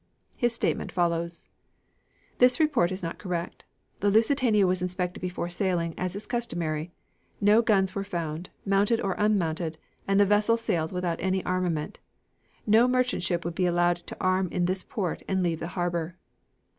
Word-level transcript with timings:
His 0.35 0.55
statement 0.55 0.91
follows: 0.91 1.47
"This 2.39 2.59
report 2.59 2.91
is 2.91 3.03
not 3.03 3.19
correct. 3.19 3.65
The 3.99 4.09
Lusitania 4.09 4.65
was 4.65 4.81
inspected 4.81 5.21
before 5.21 5.47
sailing, 5.47 5.93
as 5.95 6.15
is 6.15 6.25
customary. 6.25 6.91
No 7.39 7.61
guns 7.61 7.93
were 7.93 8.03
found, 8.03 8.49
mounted 8.65 8.99
or 8.99 9.13
unmounted, 9.19 9.77
and 10.07 10.19
the 10.19 10.25
vessel 10.25 10.57
sailed 10.57 10.91
without 10.91 11.21
any 11.21 11.45
armament. 11.45 11.99
No 12.65 12.87
merchant 12.87 13.21
ship 13.21 13.45
would 13.45 13.53
be 13.53 13.67
allowed 13.67 13.97
to 14.07 14.17
arm 14.19 14.47
in 14.51 14.65
this 14.65 14.83
port 14.83 15.21
and 15.27 15.43
leave 15.43 15.59
the 15.59 15.67
harbor." 15.77 16.15